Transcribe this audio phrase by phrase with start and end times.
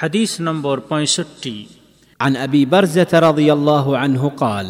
[0.00, 1.56] হাদিস নম্বর পঁয়ষট্টি
[2.20, 4.68] عن ابي برزه رضي الله عنه قال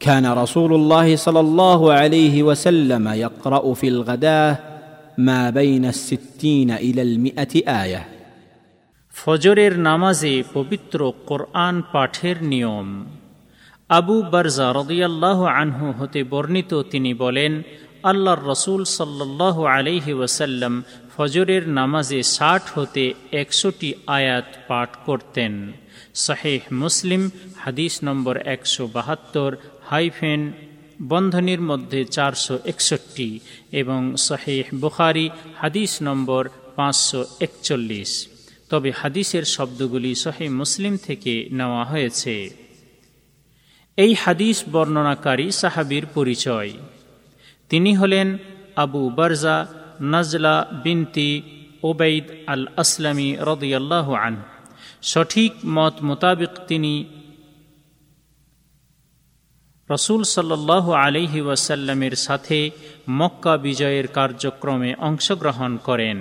[0.00, 4.58] كان رسول الله صلى الله عليه وسلم يقرا في الغداه
[5.18, 8.02] ما بين الستين الى المئه ايه
[9.14, 10.98] ফজরের নামাজে পবিত্র
[11.28, 12.88] কোরআন পাঠের নিয়ম
[13.90, 17.52] আবু বারজা রদিয়াল্লাহ আনহু হতে বর্ণিত তিনি বলেন
[18.03, 20.83] আল্লাহর রসুল সাল্লাহ আলহি ওয়াসাল্লাম
[21.17, 25.71] ফজরের নামাজে ষাট হতে একশোটি আয়াত পাঠ করতেন।
[26.15, 30.51] শাহেহ মুসলিম, হাদিস নম্বর একশো বাহাত্তর, হাইফেন,
[31.01, 33.39] বন্ধনীর মধ্যে চারশো একষট্টি
[33.71, 38.27] এবং শাহেহ বুখারি, হাদিস নম্বর পাঁচশো একচল্লিশ।
[38.69, 42.49] তবে হাদিসের শব্দগুলি সহে মুসলিম থেকে নেওয়া হয়েছে।
[43.97, 46.73] এই হাদিস বর্ণনাকারী সাহাবির পরিচয়।
[47.69, 48.37] তিনি হলেন
[48.75, 49.57] আবু বারজা
[50.01, 51.29] নজলা বিনতি
[51.83, 54.35] ওবেদ আল আসলামী রদিয়াল্লাহ আন
[55.01, 56.93] সঠিক মত মোতাবেক তিনি
[59.89, 62.71] রসুল সাল্লাহ আলিহি ওয়াসাল্লামের সাথে
[63.09, 66.17] মক্কা বিজয়ের কার্যক্রমে অংশগ্রহণ করেন।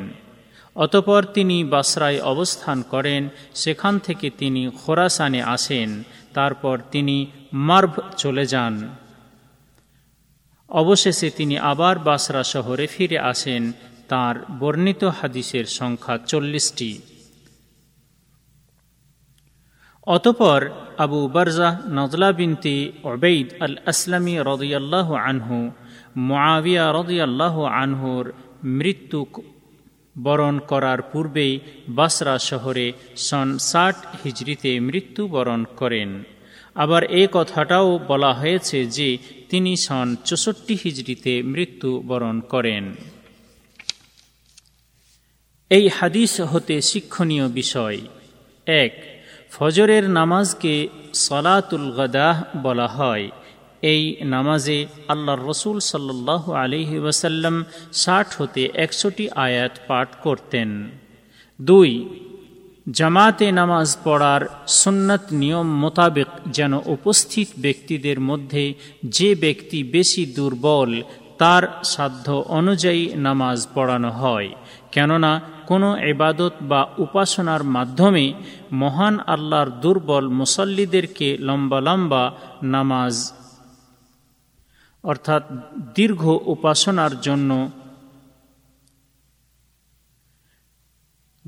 [0.76, 6.02] অতপর তিনি বাসরায় অবস্থান করেন, সেখান থেকে তিনি খোরাসানে আসেন,
[6.34, 8.74] তারপর তিনি মার্ভ চলে যান।
[10.68, 13.72] অবশেষে তিনি আবার বাসরা শহরে ফিরে আসেন।
[14.08, 17.00] তার বর্ণিত হাদিসের সংখ্যা চল্লিশটি।
[20.06, 25.70] অতপর আবু বারজা নজলা বিনতি ওবেদ আল আসলামী রদিয়াল্লাহ আনহু
[26.16, 28.32] মোয়াবিয়া রদিয়াল্লাহ আনহুর
[28.64, 29.26] মৃত্যু
[30.22, 36.22] বরণ করার পূর্বেই বাসরা শহরে সন ষাট হিজড়িতে মৃত্যুবরণ করেন।
[36.78, 42.94] আবার এ কথাটাও বলা হয়েছে যে তিনি সন চৌষট্টি হিজড়িতে মৃত্যুবরণ করেন।
[45.70, 47.98] এই হাদিস হতে শিক্ষণীয় বিষয়।
[48.66, 48.92] এক,
[49.50, 53.30] ফজরের নামাজকে সলাতুল গদাহ বলা হয়।
[53.82, 60.70] এই নামাজে আল্লাহ রসুল সাল্লাহ আলহি ওয়াসাল্লাম ষাট হতে একশোটি আয়াত পাঠ করতেন।
[61.62, 61.90] দুই
[62.90, 71.02] জামাতে নামাজ পড়ার সুন্নত নিয়ম মোতাবেক যেন উপস্থিত ব্যক্তিদের মধ্যে যে ব্যক্তি বেশি দুর্বল,
[71.38, 74.48] তার সাধ্য অনুযায়ী নামাজ পড়ানো হয়।
[74.92, 78.32] কেননা, কোনো এবাদত বা উপাসনার মাধ্যমে
[78.72, 82.32] মহান আল্লাহর দুর্বল মুসল্লিদেরকে লম্বা লম্বা
[82.62, 83.32] নামাজ,
[85.02, 85.42] অর্থাৎ
[85.94, 87.70] দীর্ঘ উপাসনার জন্য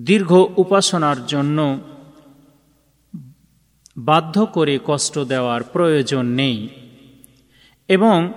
[0.08, 1.58] দীর্ঘ উপাসনার জন্য
[3.98, 6.68] বাধ্য করে কষ্ট দেওয়ার প্রয়োজন নেই
[7.88, 8.32] এবং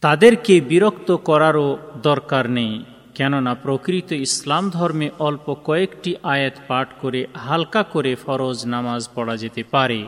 [0.00, 2.84] তাদেরকে বিরক্ত করারও দরকার নেই।
[3.14, 9.62] কেননা প্রকৃত ইসলাম ধর্মে অল্প কয়েকটি আয়াত পাঠ করে হালকা করে ফরজ নামাজ পড়া যেতে
[9.70, 10.00] পারে।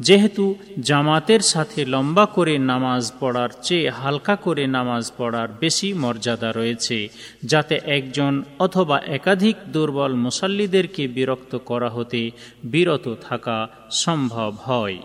[0.00, 7.08] যেহেতু জামাতের সাথে লম্বা করে নামাজ পড়ার চেয়ে হালকা করে নামাজ পড়ার বেশি মর্যাদা রয়েছে,
[7.44, 12.30] যাতে একজন অথবা একাধিক দুর্বল মুসল্লিদেরকে বিরক্ত করা হতে
[12.64, 14.98] বিরত থাকা সম্ভব হয়।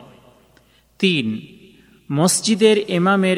[1.00, 1.48] তিন,
[2.12, 3.38] মসজিদের ইমামের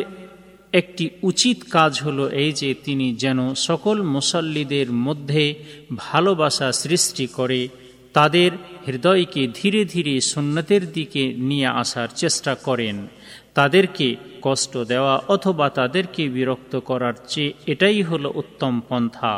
[0.73, 5.55] একটি উচিত কাজ হলো এই যে তিনি যেন সকল মুসল্লিদের মধ্যে
[5.95, 7.67] ভালোবাসা সৃষ্টি করে
[8.17, 8.51] তাদের
[8.87, 13.07] হৃদয়কে ধীরে ধীরে সুন্নতের দিকে নিয়ে আসার চেষ্টা করেন।
[13.53, 14.07] তাদেরকে
[14.41, 19.35] কষ্ট দেওয়া অথবা তাদেরকে বিরক্ত করার চেয়ে এটাই হলো উত্তম পন্থা।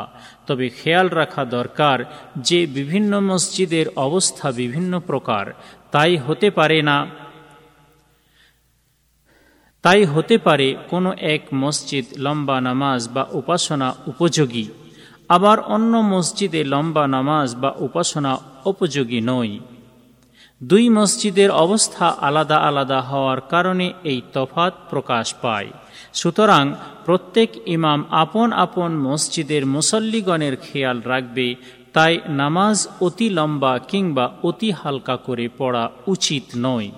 [0.47, 1.97] তবে খেয়াল রাখা দরকার
[2.37, 5.45] যে বিভিন্ন মসজিদের অবস্থা বিভিন্ন প্রকার।
[5.91, 6.97] তাই হতে পারে না,
[9.81, 14.65] তাই হতে পারে কোনো এক মসজিদ লম্বা নামাজ বা উপাসনা উপযোগী।
[15.29, 19.59] আবার অন্য মসজিদে লম্বা নামাজ বা উপাসনা উপযোগী নয়।
[20.63, 25.69] দুই মসজিদের অবস্থা আলাদা আলাদা হওয়ার কারণে এই তফাত প্রকাশ পায়।
[26.13, 26.73] সুতরাং
[27.05, 31.55] প্রত্যেক ইমাম আপন আপন মসজিদের মুসল্লিগণের খেয়াল রাখবে,
[31.93, 36.91] তাই নামাজ অতি লম্বা কিংবা অতি হালকা করে পড়া উচিত নয়।